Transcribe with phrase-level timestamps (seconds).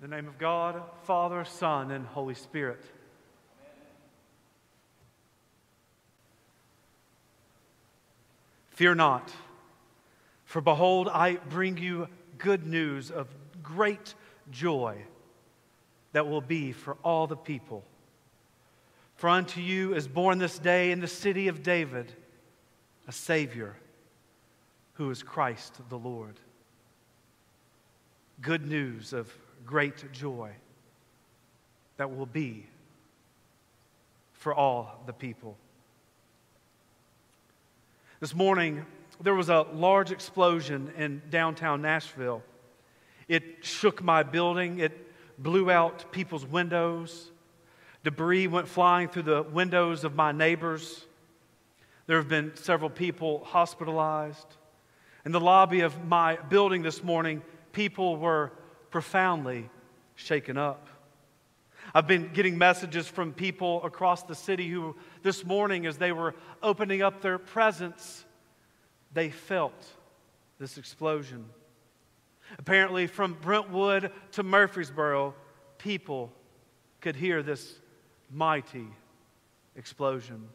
[0.00, 2.80] In the name of God, Father, Son, and Holy Spirit.
[8.70, 9.32] Fear not,
[10.44, 12.06] for behold, I bring you
[12.38, 13.26] good news of
[13.60, 14.14] great
[14.52, 15.02] joy
[16.12, 17.82] that will be for all the people.
[19.16, 22.12] For unto you is born this day in the city of David
[23.08, 23.74] a Savior
[24.92, 26.38] who is Christ the Lord.
[28.40, 29.28] Good news of
[29.68, 30.50] great joy
[31.98, 32.66] that will be
[34.32, 35.58] for all the people.
[38.18, 38.86] This morning,
[39.20, 42.42] there was a large explosion in downtown Nashville.
[43.28, 44.92] It shook my building, it
[45.36, 47.30] blew out people's windows.
[48.04, 51.04] Debris went flying through the windows of my neighbors.
[52.06, 54.46] There have been several people hospitalized.
[55.26, 57.42] In the lobby of my building this morning,
[57.72, 58.50] people were
[58.90, 59.68] profoundly
[60.14, 60.88] shaken up.
[61.94, 66.34] I've been getting messages from people across the city who, this morning, as they were
[66.62, 68.24] opening up their presents,
[69.12, 69.86] they felt
[70.58, 71.46] this explosion.
[72.58, 75.34] Apparently, from Brentwood to Murfreesboro,
[75.78, 76.32] people
[77.00, 77.74] could hear this
[78.30, 78.88] mighty
[79.76, 80.48] explosion.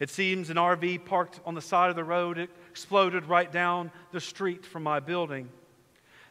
[0.00, 4.20] It seems an RV parked on the side of the road exploded right down the
[4.20, 5.48] street from my building.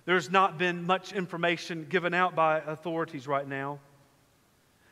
[0.06, 3.80] There's not been much information given out by authorities right now.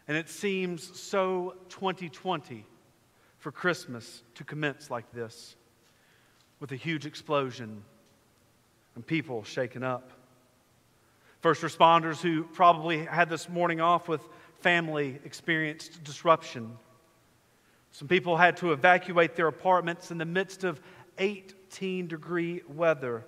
[0.07, 2.65] And it seems so 2020
[3.39, 5.55] for Christmas to commence like this
[6.59, 7.83] with a huge explosion
[8.95, 10.11] and people shaken up.
[11.41, 14.21] First responders who probably had this morning off with
[14.59, 16.77] family experienced disruption.
[17.91, 20.79] Some people had to evacuate their apartments in the midst of
[21.17, 23.25] 18 degree weather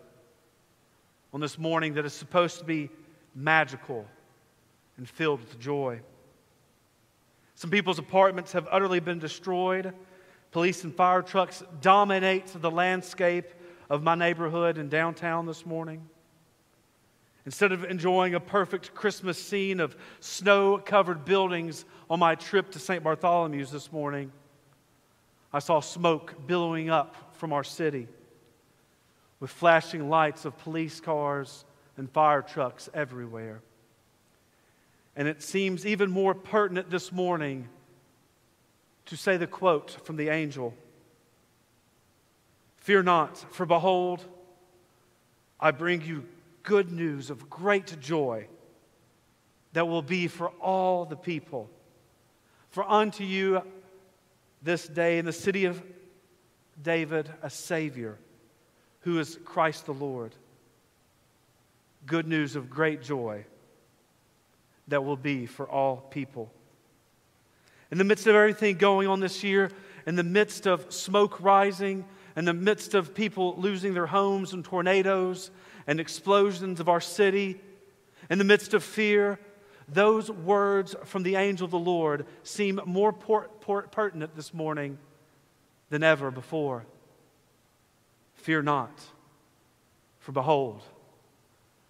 [1.33, 2.89] on this morning that is supposed to be
[3.35, 4.05] magical
[4.97, 5.99] and filled with joy.
[7.55, 9.93] Some people's apartments have utterly been destroyed.
[10.51, 13.49] Police and fire trucks dominate the landscape
[13.89, 16.07] of my neighborhood in downtown this morning.
[17.45, 22.79] Instead of enjoying a perfect Christmas scene of snow covered buildings on my trip to
[22.79, 23.03] St.
[23.03, 24.31] Bartholomew's this morning,
[25.51, 28.07] I saw smoke billowing up from our city
[29.43, 31.65] with flashing lights of police cars
[31.97, 33.59] and fire trucks everywhere.
[35.17, 37.67] And it seems even more pertinent this morning
[39.07, 40.73] to say the quote from the angel
[42.77, 44.23] Fear not, for behold,
[45.59, 46.23] I bring you
[46.63, 48.47] good news of great joy
[49.73, 51.69] that will be for all the people.
[52.69, 53.61] For unto you
[54.61, 55.83] this day in the city of
[56.81, 58.17] David a Savior
[59.03, 60.33] who is Christ the Lord.
[62.05, 63.45] Good news of great joy
[64.89, 66.51] that will be for all people.
[67.91, 69.71] In the midst of everything going on this year,
[70.05, 72.05] in the midst of smoke rising,
[72.35, 75.51] in the midst of people losing their homes and tornadoes
[75.87, 77.61] and explosions of our city,
[78.29, 79.39] in the midst of fear,
[79.87, 84.97] those words from the angel of the Lord seem more pertinent this morning
[85.89, 86.85] than ever before.
[88.43, 88.91] Fear not,
[90.19, 90.81] for behold,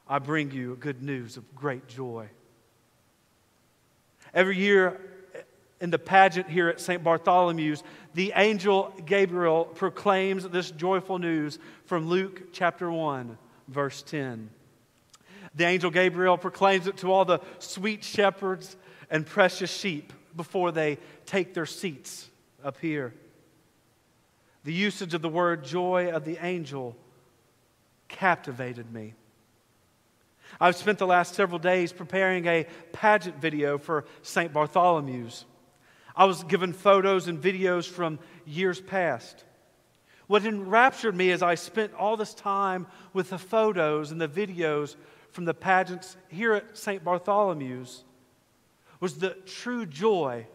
[0.07, 2.29] I bring you good news of great joy.
[4.35, 5.01] Every year
[5.81, 7.03] in the pageant here at St.
[7.03, 7.81] Bartholomew's,
[8.13, 13.35] the angel Gabriel proclaims this joyful news from Luke chapter 1,
[13.67, 14.51] verse 10.
[15.55, 18.77] The angel Gabriel proclaims it to all the sweet shepherds
[19.09, 22.29] and precious sheep before they take their seats
[22.63, 23.15] up here.
[24.63, 26.95] The usage of the word joy of the angel
[28.07, 29.13] captivated me.
[30.59, 34.53] I've spent the last several days preparing a pageant video for St.
[34.53, 35.45] Bartholomew's.
[36.15, 39.43] I was given photos and videos from years past.
[40.27, 44.95] What enraptured me as I spent all this time with the photos and the videos
[45.31, 47.03] from the pageants here at St.
[47.03, 48.03] Bartholomew's
[48.99, 50.47] was the true joy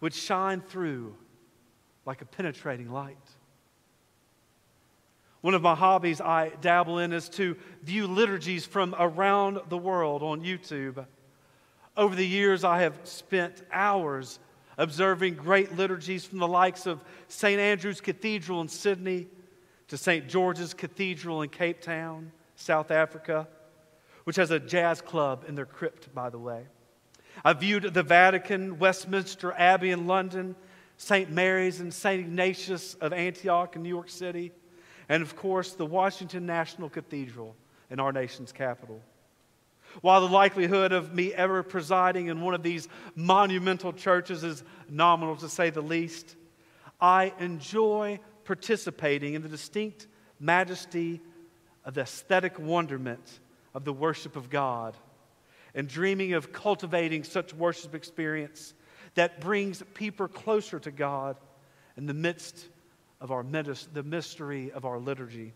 [0.00, 1.14] which shined through
[2.06, 3.16] like a penetrating light.
[5.40, 10.22] One of my hobbies I dabble in is to view liturgies from around the world
[10.22, 11.04] on YouTube.
[11.96, 14.38] Over the years, I have spent hours
[14.78, 17.60] observing great liturgies from the likes of St.
[17.60, 19.26] Andrew's Cathedral in Sydney
[19.88, 20.28] to St.
[20.28, 23.46] George's Cathedral in Cape Town, South Africa,
[24.24, 26.64] which has a jazz club in their crypt, by the way.
[27.44, 30.56] I viewed the Vatican, Westminster Abbey in London,
[30.96, 31.30] St.
[31.30, 32.20] Mary's and St.
[32.20, 34.52] Ignatius of Antioch in New York City,
[35.08, 37.54] and of course, the Washington National Cathedral
[37.90, 39.00] in our nation's capital.
[40.00, 45.36] While the likelihood of me ever presiding in one of these monumental churches is nominal
[45.36, 46.36] to say the least,
[47.00, 50.06] I enjoy participating in the distinct
[50.40, 51.20] majesty
[51.84, 53.40] of the aesthetic wonderment
[53.74, 54.96] of the worship of God
[55.74, 58.74] and dreaming of cultivating such worship experience
[59.14, 61.36] that brings people closer to God
[61.96, 62.68] in the midst
[63.20, 65.54] of our the mystery of our liturgy.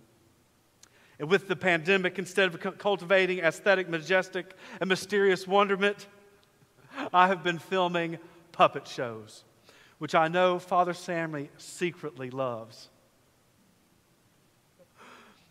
[1.19, 6.07] And with the pandemic, instead of cultivating aesthetic, majestic, and mysterious wonderment,
[7.13, 8.19] I have been filming
[8.53, 9.45] puppet shows,
[9.99, 12.89] which I know Father Sammy secretly loves.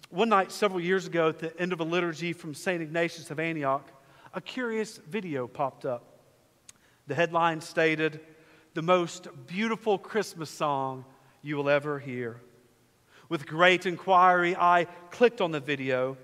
[0.09, 2.81] One night, several years ago, at the end of a liturgy from St.
[2.81, 3.89] Ignatius of Antioch,
[4.33, 6.06] a curious video popped up.
[7.07, 8.19] The headline stated,
[8.73, 11.05] The most beautiful Christmas song
[11.41, 12.41] you will ever hear.
[13.29, 16.17] With great inquiry, I clicked on the video,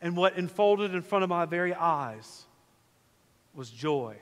[0.00, 2.44] and what unfolded in front of my very eyes
[3.54, 4.16] was joy.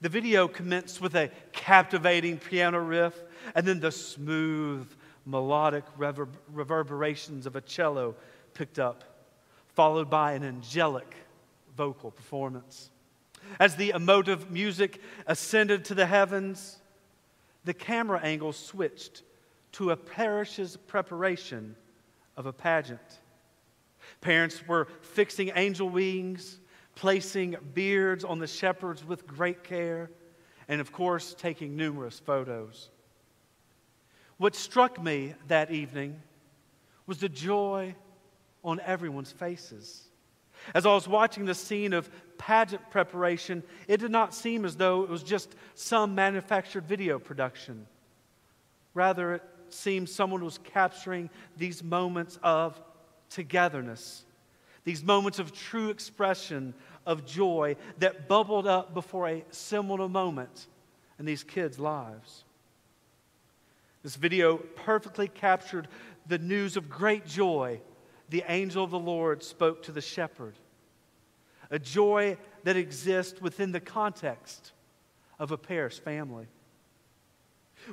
[0.00, 3.14] The video commenced with a captivating piano riff,
[3.54, 4.90] and then the smooth,
[5.24, 8.14] melodic rever- reverberations of a cello
[8.54, 9.04] picked up,
[9.68, 11.14] followed by an angelic
[11.76, 12.90] vocal performance.
[13.60, 16.78] As the emotive music ascended to the heavens,
[17.64, 19.22] the camera angle switched
[19.72, 21.76] to a parish's preparation
[22.36, 23.20] of a pageant.
[24.20, 26.58] Parents were fixing angel wings,
[26.94, 30.10] placing beards on the shepherds with great care,
[30.68, 32.90] and of course, taking numerous photos.
[34.36, 36.20] What struck me that evening
[37.06, 37.94] was the joy
[38.62, 40.08] on everyone's faces.
[40.72, 42.08] As I was watching the scene of
[42.38, 47.86] pageant preparation, it did not seem as though it was just some manufactured video production.
[48.94, 52.80] Rather, it seemed someone was capturing these moments of
[53.28, 54.24] togetherness,
[54.84, 56.74] these moments of true expression
[57.06, 60.66] of joy that bubbled up before a similar moment
[61.18, 62.44] in these kids' lives.
[64.02, 65.88] This video perfectly captured
[66.26, 67.80] the news of great joy
[68.28, 70.54] the angel of the Lord spoke to the shepherd.
[71.70, 74.72] A joy that exists within the context
[75.38, 76.46] of a parish family.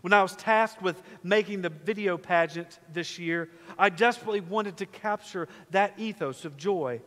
[0.01, 4.85] When I was tasked with making the video pageant this year, I desperately wanted to
[4.85, 7.01] capture that ethos of joy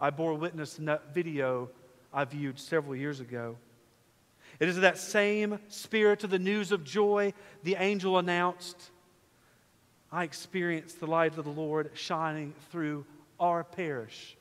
[0.00, 1.70] I bore witness in that video
[2.12, 3.56] I viewed several years ago.
[4.60, 7.32] It is that same spirit of the news of joy
[7.62, 8.90] the angel announced.
[10.10, 13.04] I experienced the light of the Lord shining through
[13.38, 14.36] our parish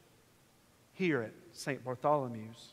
[0.93, 1.83] here at St.
[1.83, 2.69] Bartholomew's.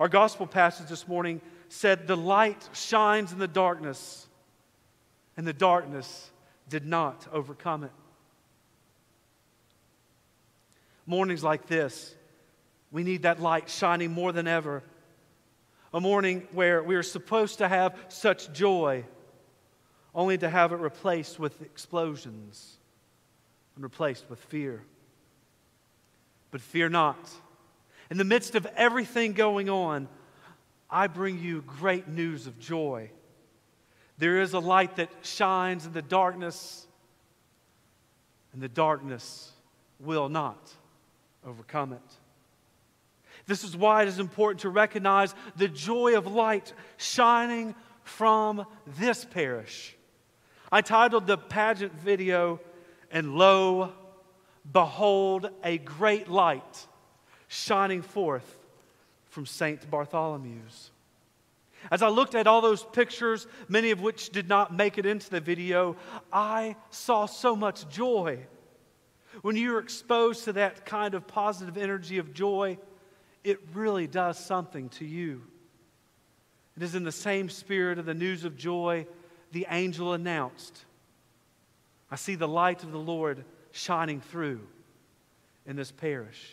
[0.00, 4.26] Our gospel passage this morning said, The light shines in the darkness,
[5.36, 6.30] and the darkness
[6.68, 7.92] did not overcome it.
[11.06, 12.14] Mornings like this,
[12.90, 14.82] we need that light shining more than ever
[15.94, 19.04] a morning where we are supposed to have such joy,
[20.14, 22.76] only to have it replaced with explosions
[23.74, 24.82] and replaced with fear.
[26.50, 27.30] But fear not.
[28.10, 30.08] In the midst of everything going on,
[30.90, 33.10] I bring you great news of joy.
[34.18, 36.86] There is a light that shines in the darkness,
[38.52, 39.50] and the darkness
[39.98, 40.70] will not
[41.46, 42.00] overcome it.
[43.46, 48.66] This is why it is important to recognize the joy of light shining from
[48.98, 49.96] this parish.
[50.74, 52.58] I titled the pageant video,
[53.10, 53.92] And Lo,
[54.72, 56.86] Behold, a Great Light
[57.46, 58.58] Shining Forth
[59.28, 59.90] from St.
[59.90, 60.90] Bartholomew's.
[61.90, 65.28] As I looked at all those pictures, many of which did not make it into
[65.28, 65.94] the video,
[66.32, 68.38] I saw so much joy.
[69.42, 72.78] When you're exposed to that kind of positive energy of joy,
[73.44, 75.42] it really does something to you.
[76.78, 79.06] It is in the same spirit of the news of joy
[79.52, 80.84] the angel announced.
[82.10, 84.60] I see the light of the Lord shining through
[85.66, 86.52] in this parish.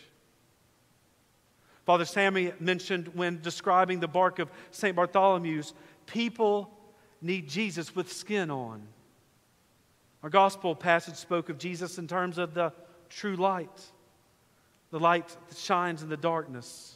[1.85, 4.95] Father Sammy mentioned when describing the bark of St.
[4.95, 5.73] Bartholomew's,
[6.05, 6.69] people
[7.21, 8.83] need Jesus with skin on.
[10.21, 12.71] Our gospel passage spoke of Jesus in terms of the
[13.09, 13.91] true light
[14.91, 16.95] the light that shines in the darkness,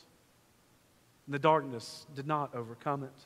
[1.25, 3.25] and the darkness did not overcome it.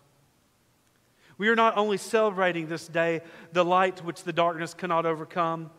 [1.37, 5.69] We are not only celebrating this day, the light which the darkness cannot overcome,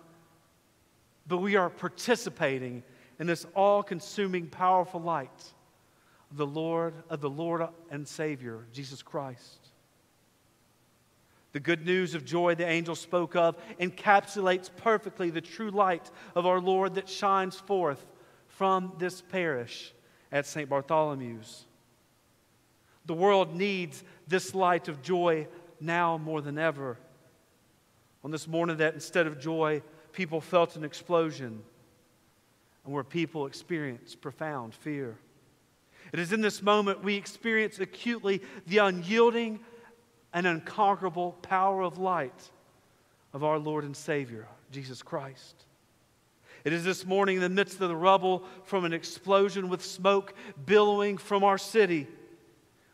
[1.27, 2.83] but we are participating
[3.19, 5.53] in this all consuming, powerful light
[6.31, 9.69] of the Lord, of the Lord and Savior, Jesus Christ.
[11.53, 16.47] The good news of joy the angel spoke of encapsulates perfectly the true light of
[16.47, 18.05] our Lord that shines forth
[18.47, 19.95] from this parish
[20.31, 20.69] at St.
[20.69, 21.65] Bartholomew's.
[23.09, 25.49] The world needs this light of joy
[25.81, 26.99] now more than ever.
[28.23, 29.81] On this morning, that instead of joy,
[30.13, 31.63] people felt an explosion,
[32.85, 35.17] and where people experienced profound fear.
[36.13, 39.61] It is in this moment we experience acutely the unyielding
[40.35, 42.51] and unconquerable power of light
[43.33, 45.65] of our Lord and Savior, Jesus Christ.
[46.63, 50.35] It is this morning in the midst of the rubble from an explosion with smoke
[50.67, 52.07] billowing from our city,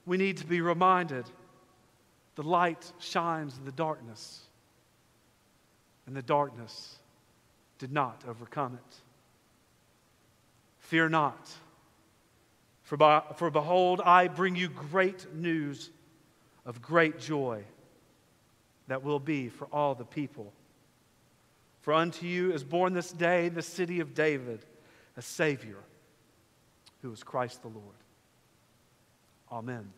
[0.07, 1.25] we need to be reminded
[2.35, 4.43] the light shines in the darkness,
[6.07, 6.97] and the darkness
[7.79, 8.97] did not overcome it.
[10.79, 11.51] Fear not,
[12.83, 15.91] for, by, for behold, I bring you great news
[16.67, 17.63] of great joy
[18.89, 20.53] that will be for all the people.
[21.81, 24.61] For unto you is born this day in the city of David
[25.17, 25.79] a Savior
[27.03, 28.04] who is Christ the Lord.
[29.51, 29.93] Amen.